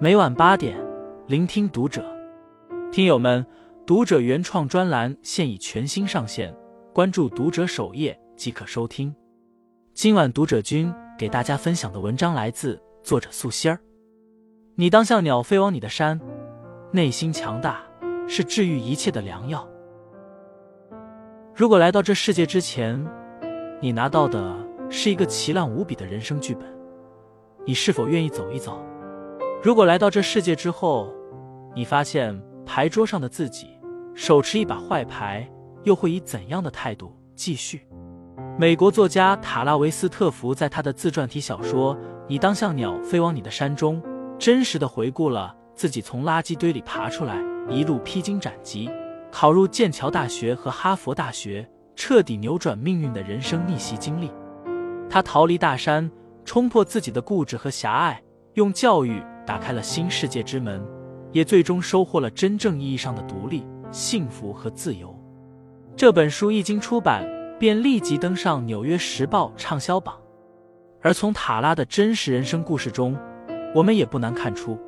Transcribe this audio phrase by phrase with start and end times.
[0.00, 0.78] 每晚八点，
[1.26, 2.04] 聆听读者。
[2.92, 3.44] 听友们，
[3.84, 6.54] 读者原创专栏现已全新上线，
[6.94, 9.12] 关注读者首页即可收听。
[9.94, 13.80] 今晚读者君给大家分享的文章来自作者素心儿。
[14.76, 16.20] 你当像鸟飞往你的山，
[16.92, 17.82] 内心强大
[18.28, 19.68] 是治愈一切的良药。
[21.56, 23.04] 如果来到这世界之前，
[23.82, 24.54] 你拿到的
[24.88, 26.62] 是一个奇烂无比的人生剧本，
[27.66, 28.80] 你是否愿意走一走？
[29.60, 31.12] 如果来到这世界之后，
[31.74, 33.66] 你发现牌桌上的自己
[34.14, 35.50] 手持一把坏牌，
[35.82, 37.84] 又会以怎样的态度继续？
[38.56, 41.96] 美国作家塔拉维斯特福在他的自传体小说
[42.28, 44.00] 《你当像鸟飞往你的山》中，
[44.38, 47.36] 真实的回顾了自己从垃圾堆里爬出来，
[47.68, 48.88] 一路披荆斩棘，
[49.32, 54.30] 考入剑桥大学和哈佛大学，彻底扭转命运的人生逆袭经历。
[55.10, 56.08] 他逃离大山，
[56.44, 58.22] 冲破自己的固执和狭隘，
[58.54, 59.20] 用教育。
[59.48, 60.78] 打开了新世界之门，
[61.32, 65.18] 也最终收获了真正意义上的独立、幸福和自由。
[65.96, 67.26] 这本书一经出版，
[67.58, 70.14] 便立即登上《纽约时报》畅销榜。
[71.00, 73.16] 而从塔拉的真实人生故事中，
[73.74, 74.78] 我们也不难看出，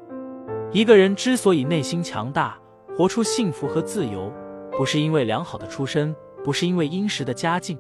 [0.73, 2.59] 一个人之所以内心强大，
[2.95, 4.31] 活出幸福和自由，
[4.77, 6.15] 不是因为良好的出身，
[6.45, 7.79] 不是因为殷实的家境，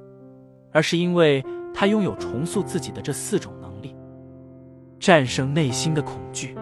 [0.72, 1.44] 而是因为
[1.74, 3.94] 他拥有重塑自己的这四种能力：
[4.98, 6.56] 战胜内心的恐惧。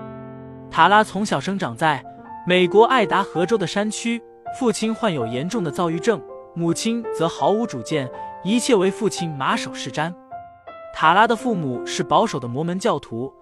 [0.70, 2.04] 塔拉从小生长在
[2.46, 4.22] 美国爱达荷州的山区，
[4.58, 6.20] 父亲患有严重的躁郁症，
[6.54, 8.08] 母亲则毫无主见，
[8.44, 10.12] 一切为父亲马首是瞻。
[10.94, 13.32] 塔拉的父母是保守的摩门教徒，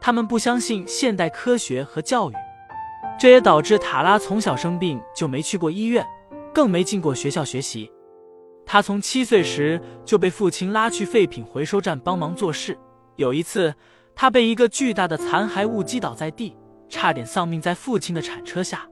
[0.00, 2.34] 他们不相信现代科学和教育，
[3.18, 6.06] 这也导致塔拉从小生病就没去过医院，
[6.54, 7.90] 更没进过学校学习。
[8.64, 12.76] 他从七岁时就被父亲拉去废品回收站帮忙做事，
[13.16, 13.74] 有一次
[14.14, 16.56] 他被一个巨大的残骸物击倒在地。
[16.88, 18.86] 差点丧命在父亲的铲车下，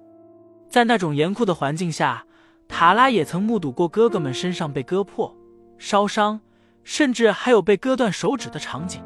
[0.69, 2.25] 在那种严酷的环境下，
[2.69, 5.35] 塔拉也曾目睹过哥哥们身上被割破、
[5.79, 6.41] 烧伤，
[6.83, 9.03] 甚至还有被割断手指的场景。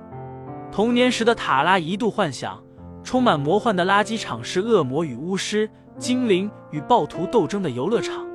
[0.71, 2.62] 童年时的塔拉一度幻想，
[3.03, 5.69] 充满魔幻的垃圾场是恶魔与巫师、
[5.99, 8.27] 精灵与暴徒斗争的游乐场，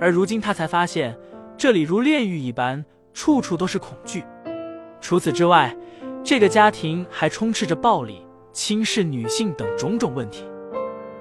[0.00, 1.16] 而如今他才发现，
[1.56, 4.24] 这里如炼狱一般，处处都是恐惧。
[5.00, 5.76] 除此之外，
[6.24, 8.23] 这个家庭还充斥着暴力。
[8.54, 10.44] 轻视女性等种种问题，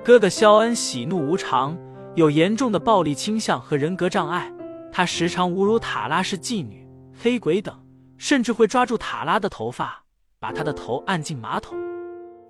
[0.03, 1.75] 哥哥肖恩喜怒无常，
[2.13, 4.53] 有严重的暴力倾向和人格障碍。
[4.91, 6.87] 他时常侮辱塔拉是妓女、
[7.19, 7.75] 黑鬼等，
[8.19, 10.03] 甚至会抓住塔拉的头发，
[10.39, 11.75] 把她的头按进马桶。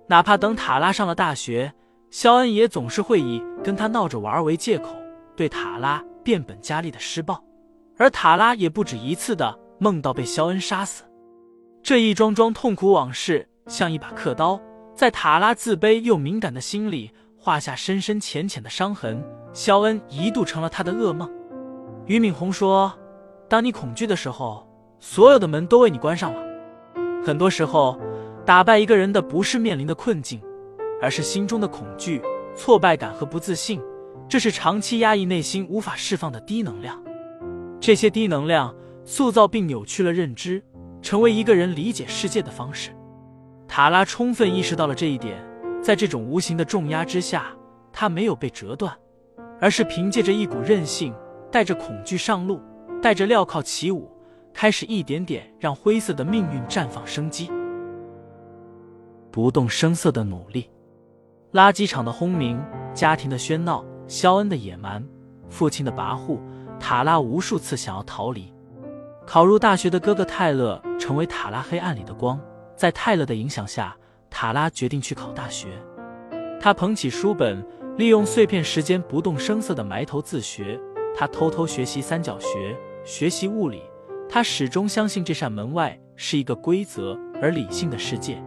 [0.06, 1.72] 哪怕等塔拉上了大学，
[2.10, 4.94] 肖恩也总是会以跟他闹着玩为借口，
[5.34, 7.42] 对塔拉变本加厉的施暴。
[7.96, 11.04] 而塔拉也不止一次的梦到被肖恩杀死。
[11.82, 14.60] 这一桩桩痛苦往事，像一把刻刀。
[14.94, 19.22] 在塔拉自卑又敏感的心里画下深深浅浅的伤痕，
[19.52, 21.28] 肖恩一度成了他的噩梦。
[22.06, 22.92] 俞敏洪说
[23.48, 24.66] ：“当你恐惧的时候，
[25.00, 26.40] 所有的门都为你关上了。
[27.24, 27.98] 很多时候，
[28.46, 30.40] 打败一个人的不是面临的困境，
[31.02, 32.22] 而是心中的恐惧、
[32.54, 33.82] 挫败感和不自信。
[34.28, 37.02] 这是长期压抑内心无法释放的低能量。
[37.80, 38.74] 这些低能量
[39.04, 40.62] 塑造并扭曲了认知，
[41.02, 42.90] 成为一个人理解世界的方式。”
[43.76, 45.44] 塔拉充分意识到了这一点，
[45.82, 47.46] 在这种无形的重压之下，
[47.92, 48.96] 他没有被折断，
[49.60, 51.12] 而是凭借着一股韧性，
[51.50, 52.60] 带着恐惧上路，
[53.02, 54.08] 带着镣铐起舞，
[54.52, 57.50] 开始一点点让灰色的命运绽放生机。
[59.32, 60.70] 不动声色的努力，
[61.52, 62.62] 垃圾场的轰鸣，
[62.94, 65.04] 家庭的喧闹，肖恩的野蛮，
[65.48, 66.38] 父亲的跋扈，
[66.78, 68.54] 塔拉无数次想要逃离。
[69.26, 72.40] 考入大学的哥哥泰勒成为塔拉黑暗里的光。
[72.76, 73.96] 在泰勒的影响下，
[74.30, 75.68] 塔拉决定去考大学。
[76.60, 77.64] 他捧起书本，
[77.96, 80.80] 利用碎片时间不动声色地埋头自学。
[81.16, 83.82] 他偷偷学习三角学，学习物理。
[84.28, 88.42] 他始终相信这扇门外是一个规则而理性的世界。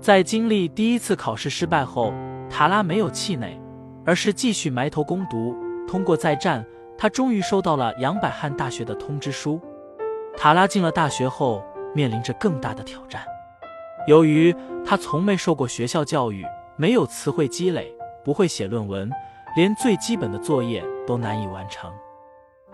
[0.00, 2.12] 在经历第一次考试失败后，
[2.50, 3.58] 塔拉没有气馁，
[4.04, 5.56] 而是继续埋头攻读。
[5.88, 6.66] 通过再战，
[6.98, 9.58] 他终于收到了杨百翰大学的通知书。
[10.36, 11.64] 塔拉进了大学后，
[11.94, 13.24] 面临着更大的挑战。
[14.06, 14.54] 由于
[14.84, 16.44] 他从没受过学校教育，
[16.76, 17.92] 没有词汇积累，
[18.24, 19.10] 不会写论文，
[19.56, 21.92] 连最基本的作业都难以完成。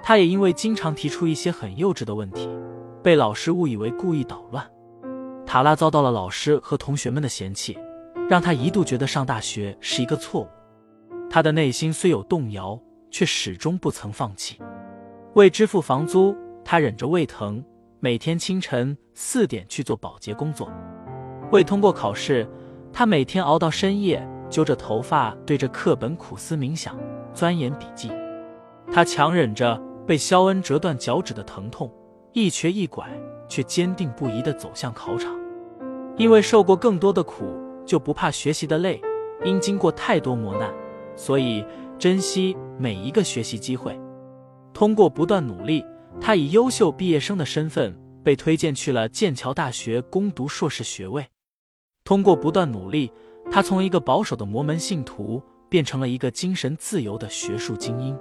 [0.02, 2.50] 他也因为经常提出一些很幼稚的问题，
[3.02, 4.69] 被老师误以为故意捣乱。
[5.46, 7.79] 塔拉遭到了老师和同学们的嫌弃，
[8.29, 10.49] 让他一度觉得上大学是一个错误。
[11.31, 12.79] 他的内心虽有动摇，
[13.11, 14.61] 却始终不曾放弃。
[15.34, 17.64] 为支付房租，他忍着胃疼，
[18.00, 20.70] 每天清晨四点去做保洁工作。
[21.52, 22.49] 为通过考试，
[22.94, 26.99] 他每天熬到深夜，揪着头发对着课本苦思冥想，
[27.34, 28.10] 钻研笔记。
[28.90, 31.93] 他强忍着被肖恩折断脚趾的疼痛，
[32.32, 33.06] 一瘸一拐，
[33.50, 35.38] 却坚定不移地走向考场。
[36.16, 37.44] 因为受过更多的苦，
[37.84, 38.98] 就不怕学习的累；
[39.44, 40.72] 因经过太多磨难，
[41.16, 41.62] 所以
[41.98, 44.00] 珍惜每一个学习机会。
[44.72, 45.84] 通过不断努力，
[46.19, 47.94] 他以优秀毕业生的身份
[48.25, 51.26] 被推荐去了剑桥大学攻读硕士学位。
[52.04, 53.10] 通过不断努力，
[53.50, 58.19] 他从一个保守的摩门信徒变成了一个精神自由的学术精英。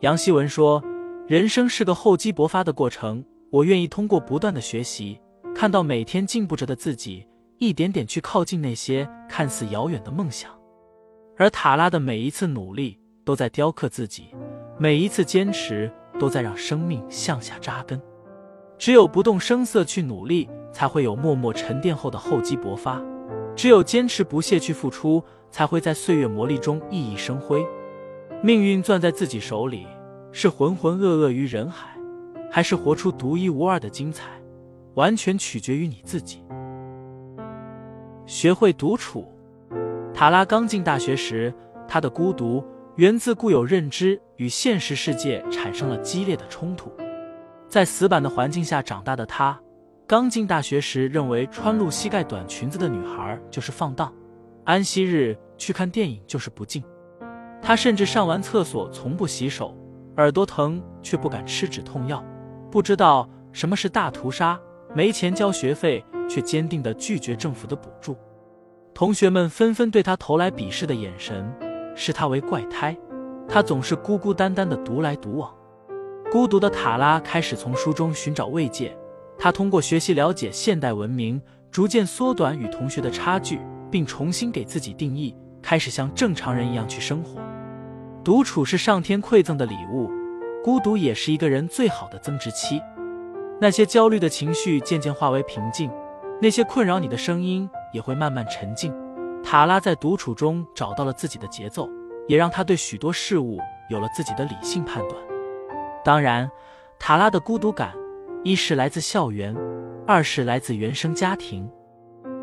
[0.00, 0.82] 杨希文说
[1.26, 5.18] ：“人生是个厚积薄发的过程，我愿意通过不断的学习，
[5.54, 7.26] 看到每天进步着的自己，
[7.58, 10.50] 一点点去靠近那些看似遥远的梦想。
[11.36, 14.24] 而塔拉的每一次努力，都在雕刻自己；
[14.78, 18.00] 每一次坚持，都在让生命向下扎根。
[18.78, 23.02] 只有不动声色去努力。”才会有默默沉淀后的厚积薄发，
[23.56, 25.20] 只有坚持不懈去付出，
[25.50, 27.66] 才会在岁月磨砺中熠熠生辉。
[28.42, 29.86] 命运攥在自己手里，
[30.30, 31.88] 是浑浑噩噩于人海，
[32.50, 34.24] 还是活出独一无二的精彩，
[34.94, 36.44] 完全取决于你自己。
[38.26, 39.26] 学会独处。
[40.14, 41.52] 塔拉刚进大学时，
[41.88, 42.62] 他的孤独
[42.96, 46.92] 源自固有认知与现实世界产生了激烈的冲突，
[47.68, 49.58] 在死板的环境下长大的他。
[50.06, 54.10] 刚进大学时，认为穿露膝盖短裙子的女孩就是放荡；
[54.64, 56.82] 安息日去看电影就是不敬。
[57.60, 59.76] 他甚至上完厕所从不洗手，
[60.16, 62.24] 耳朵疼却不敢吃止痛药，
[62.70, 64.58] 不知道什么是大屠杀，
[64.94, 68.16] 没钱交学费却坚定地拒绝政府的补助。
[68.94, 71.52] 同学们纷纷对他投来鄙视的眼神，
[71.94, 72.96] 视他为怪胎。
[73.46, 75.52] 他总是孤孤单单的独来独往。
[76.30, 78.94] 孤独的塔拉开始从书中寻找慰藉。
[79.38, 81.40] 他通过学习了解现代文明，
[81.70, 83.60] 逐渐缩短与同学的差距，
[83.90, 87.40] 并重新给自己定义，开始像正常人一样去生活。
[88.22, 90.10] 独处是上天馈赠的礼物，
[90.62, 92.82] 孤独也是一个人最好的增值期。
[93.60, 95.90] 那些焦虑的情绪渐渐化为平静，
[96.42, 98.92] 那些困扰你的声音也会慢慢沉静。
[99.42, 101.88] 塔拉在独处中找到了自己的节奏，
[102.26, 103.58] 也让他对许多事物
[103.88, 105.27] 有了自己的理性判断。
[106.04, 106.50] 当然，
[106.98, 107.92] 塔拉的孤独感。
[108.44, 109.54] 一是来自校园，
[110.06, 111.68] 二是来自原生家庭。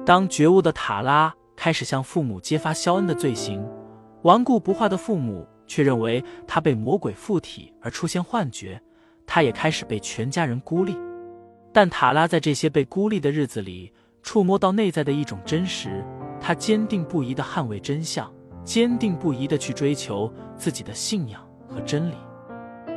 [0.05, 3.65] 当觉悟的塔拉开始向父母揭发肖恩的罪行，
[4.23, 8.79] 顽固不化的父母却认为他被魔鬼附体而出现幻觉，
[9.25, 10.97] 他也开始被全家人孤立。
[11.71, 13.91] 但塔拉在这些被孤立的日子里，
[14.21, 16.03] 触摸到内在的一种真实，
[16.41, 18.31] 他坚定不移地捍卫真相，
[18.65, 22.15] 坚定不移地去追求自己的信仰和真理。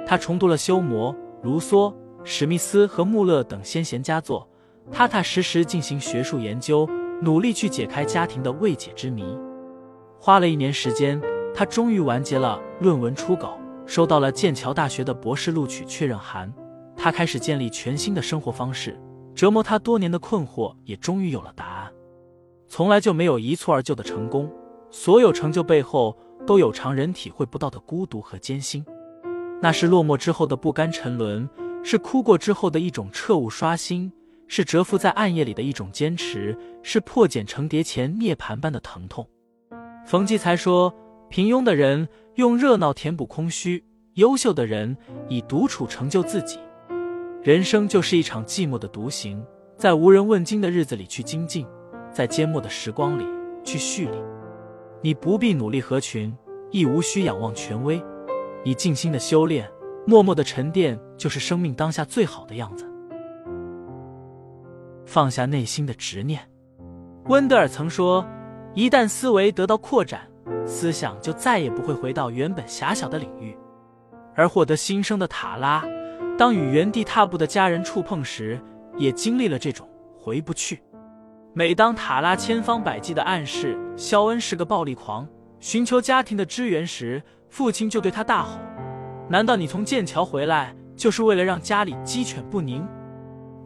[0.08, 1.94] 他重读了修谟、卢梭。
[2.24, 4.46] 史密斯和穆勒等先贤佳作，
[4.90, 6.88] 踏踏实实进行学术研究，
[7.22, 9.24] 努力去解开家庭的未解之谜。
[10.18, 11.20] 花了一年时间，
[11.54, 16.52] 他终于完结了论文初稿，收到了剑桥大学的博士录取确认函。
[16.96, 18.98] 他开始建立全新的生活方式，
[19.34, 21.92] 折磨他多年的困惑也终于有了答案。
[22.66, 24.50] 从来就没有一蹴而就的成功，
[24.90, 28.84] 所有成就背后都有常人体会不到的孤独和艰辛。
[29.60, 31.48] 那是落寞之后的不甘沉沦。
[31.84, 34.12] 是哭过之后的一种彻悟刷新，
[34.46, 39.26] 是蛰伏在暗夜里的一种坚持，是破茧成蝶前涅槃般的疼痛。
[40.04, 40.92] 冯骥才说
[41.30, 43.82] ：“平庸的人用热闹填补空虚，
[44.14, 44.94] 优秀的人
[45.28, 46.58] 以独处成就自己。
[47.42, 49.42] 人生就是一场寂寞的独行，
[49.76, 51.64] 在无人问津的日子里去精进，
[52.12, 53.24] 在缄默的时光里
[53.64, 54.18] 去蓄力。
[55.00, 56.36] 你不必努力合群，
[56.70, 58.02] 亦无需仰望权威，
[58.64, 59.68] 以静心的修炼。”
[60.06, 62.90] 默默的沉淀，就是生命当下最好的样子。
[65.04, 66.40] 放下内心的执念。
[67.26, 68.26] 温德尔曾说
[68.72, 70.26] ：“一旦思维得到扩展，
[70.64, 73.54] 思想就再也不会回到原本狭小的领域。”
[74.34, 75.84] 而获得新生的塔拉，
[76.38, 78.58] 当与原地踏步的家人触碰时，
[78.96, 79.86] 也经历了这种
[80.18, 80.80] 回不去。
[81.52, 85.28] 每当塔拉千方百计的暗示肖恩是个暴力狂，
[85.60, 88.58] 寻求家庭的支援时，父亲就对他大吼。
[89.28, 92.86] 难道你从剑桥回来就是为了让家里鸡犬不宁？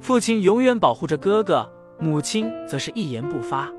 [0.00, 1.70] 父亲永远保护着哥哥，
[2.00, 3.70] 母亲则是一言不发。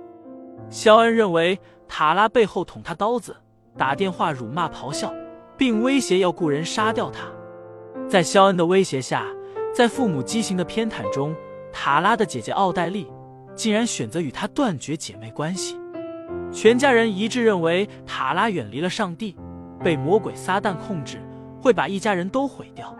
[0.69, 3.35] 肖恩认为塔拉背后捅他刀子，
[3.77, 5.13] 打电话辱骂咆哮，
[5.57, 7.25] 并威胁要雇人杀掉他。
[8.07, 9.25] 在肖恩的威胁下，
[9.73, 11.35] 在父母畸形的偏袒中，
[11.71, 13.11] 塔拉的姐姐奥黛丽
[13.55, 15.77] 竟然选择与他断绝姐妹关系。
[16.51, 19.35] 全家人一致认为塔拉远离了上帝，
[19.83, 21.19] 被魔鬼撒旦控制。
[21.61, 22.93] 会把一家人都毁掉，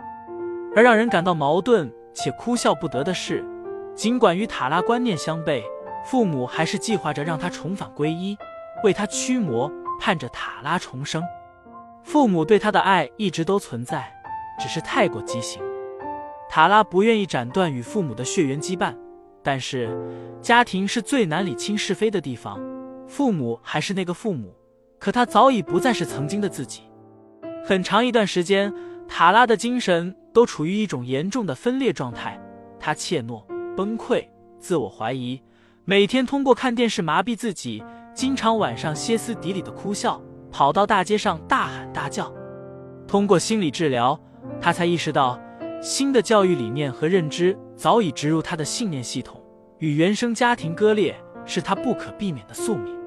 [0.74, 3.44] 而让人感到矛盾且哭笑不得的是，
[3.94, 5.62] 尽管与塔拉观念相悖，
[6.06, 8.38] 父母还是计划着让他重返皈依，
[8.82, 11.22] 为他驱魔，盼着塔拉重生。
[12.06, 14.10] 父母对他的爱一直都存在，
[14.58, 15.62] 只是太过畸形。
[16.50, 18.96] 塔拉不愿意斩断与父母的血缘羁绊，
[19.44, 19.90] 但是
[20.42, 22.58] 家庭是最难理清是非的地方。
[23.10, 24.56] 父母还是那个父母，
[25.04, 26.84] 可他早已不再是曾经的自己。
[27.66, 28.74] 很长一段时间，
[29.06, 32.42] 塔拉的精神都处于一种严重的分裂状态。
[32.80, 33.44] 他怯懦、
[33.76, 34.26] 崩溃、
[34.62, 35.42] 自我怀疑，
[35.84, 37.84] 每天通过看电视麻痹自己，
[38.14, 42.34] 经常晚上歇斯底里的哭笑，跑到大街上大喊大叫。
[43.06, 44.18] 通过心理治疗，
[44.62, 45.38] 他才意识到
[45.82, 49.44] 新的教育理念和认知早已植入他的信念系统，
[49.80, 51.14] 与原生家庭割裂
[51.46, 53.03] 是他不可避免的宿命。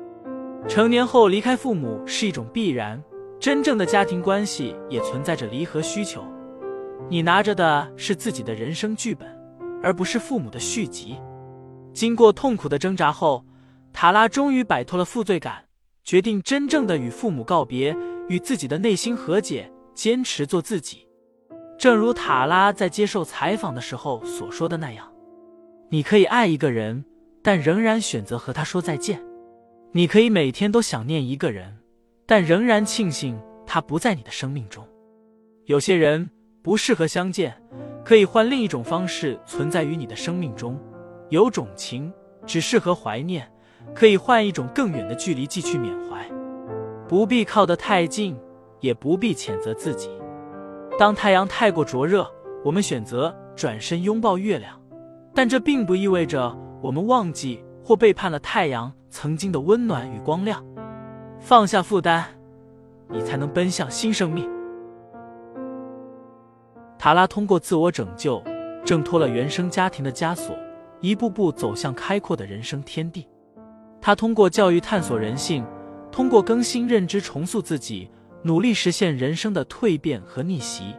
[0.69, 3.03] 成年后离开父母是一种必然。
[3.39, 6.25] 真正的家庭关系也存在着离合需求。
[7.09, 9.29] 你拿着的是自己的人生剧本，
[9.83, 11.17] 而不是父母的续集。
[11.93, 13.45] 经过痛苦的挣扎后，
[13.93, 15.65] 塔拉终于摆脱了负罪感，
[16.03, 17.95] 决定真正的与父母告别，
[18.29, 21.07] 与自己的内心和解，坚持做自己。
[21.79, 25.13] 正如塔拉在接受采访的时候所说的那样
[25.91, 27.05] ：“你可以爱一个人，
[27.43, 29.19] 但仍然选择和他说再见；
[29.93, 31.79] 你可以每天都想念一个人。”
[32.29, 34.85] 但仍然庆幸他不在你的生命中。
[35.67, 36.29] 有些人
[36.61, 37.57] 不适合相见，
[38.05, 40.77] 可以换另一种方式存在于你的生命中。
[41.29, 42.13] 有种情
[42.45, 43.49] 只适合怀念，
[43.95, 46.29] 可以换一种更远的距离继续缅怀。
[47.07, 48.37] 不必靠得太近，
[48.81, 50.11] 也不必谴责自己。
[50.99, 52.29] 当太阳太过灼热，
[52.65, 54.81] 我们选择转身拥抱月亮，
[55.33, 56.53] 但这并不意味着
[56.83, 60.63] 我们忘记或背叛了太阳曾经的温暖与光亮。
[61.41, 62.25] 放下负担，
[63.09, 64.47] 你才能奔向新生命。
[66.99, 68.43] 塔拉通过自我拯救，
[68.85, 70.55] 挣脱了原生家庭的枷锁，
[71.01, 73.27] 一步步走向开阔的人生天地。
[74.03, 75.65] 他通过教育探索人性，
[76.13, 78.11] 通过更新认知重塑自己，
[78.43, 80.95] 努力实现人生的蜕变和逆袭。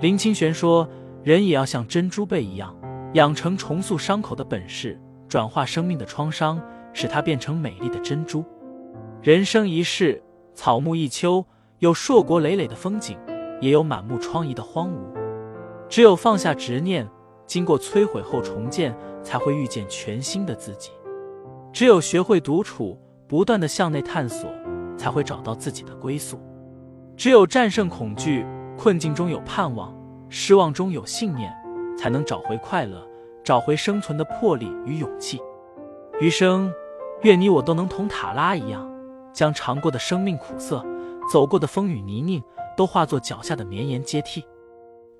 [0.00, 0.88] 林清玄说
[1.22, 2.74] ：“人也要像珍珠贝一样，
[3.12, 4.98] 养成重塑伤口的本事，
[5.28, 6.58] 转化生命的创伤，
[6.94, 8.42] 使它变成美丽的珍珠。”
[9.20, 10.22] 人生一世，
[10.54, 11.44] 草木一秋，
[11.80, 13.18] 有硕果累累的风景，
[13.60, 14.98] 也有满目疮痍的荒芜。
[15.88, 17.06] 只有放下执念，
[17.46, 20.90] 经过摧毁后重建，才会遇见全新的自己。
[21.72, 24.48] 只有学会独处，不断的向内探索，
[24.96, 26.38] 才会找到自己的归宿。
[27.16, 28.46] 只有战胜恐惧，
[28.76, 29.94] 困境中有盼望，
[30.28, 31.52] 失望中有信念，
[31.96, 33.06] 才能找回快乐，
[33.42, 35.40] 找回生存的魄力与勇气。
[36.20, 36.72] 余生，
[37.24, 38.88] 愿你我都能同塔拉一样。
[39.32, 40.84] 将尝过的生命苦涩，
[41.32, 42.40] 走过的风雨泥泞，
[42.76, 44.44] 都化作脚下的绵延阶梯。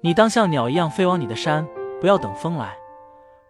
[0.00, 1.66] 你当像鸟一样飞往你的山，
[2.00, 2.76] 不要等风来，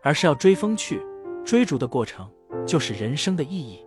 [0.02, 1.04] 而是要追风去。
[1.44, 2.26] 追逐的过程，
[2.66, 3.84] 就是人生的意义。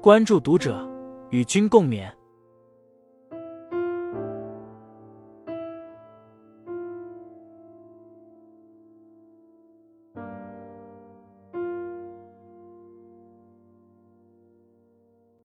[0.00, 0.84] 关注读者，
[1.30, 2.10] 与君共勉。